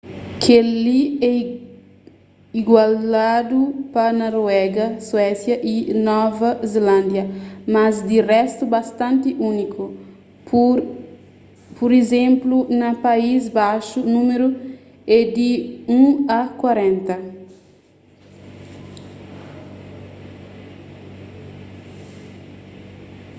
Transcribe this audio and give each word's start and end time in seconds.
kel-li 0.43 1.01
é 1.33 1.35
igualadu 2.59 3.59
pa 3.93 4.05
noruega 4.19 4.85
suésia 5.07 5.55
y 5.73 5.75
nova 6.07 6.49
zelándia 6.73 7.23
mas 7.73 7.93
di 8.07 8.17
réstu 8.31 8.63
bastanti 8.75 9.29
úniku 9.49 9.85
pur 11.77 11.89
izénplu 12.01 12.57
na 12.81 12.89
país 13.05 13.41
baxu 13.57 13.99
númeru 14.13 14.47
édi 15.19 15.49
un 15.99 16.05
a 16.39 16.41
korenta 16.61 17.15